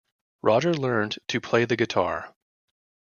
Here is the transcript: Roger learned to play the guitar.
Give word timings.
Roger 0.41 0.73
learned 0.73 1.19
to 1.27 1.39
play 1.39 1.63
the 1.63 1.75
guitar. 1.75 2.33